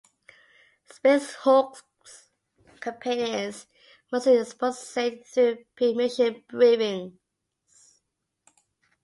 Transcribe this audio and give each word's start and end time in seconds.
"Space 0.91 1.35
Hulk"s 1.35 2.31
campaign 2.79 3.19
is 3.19 3.67
mostly 4.11 4.39
exposited 4.39 5.27
through 5.27 5.63
pre-mission 5.75 6.43
briefings. 6.51 7.11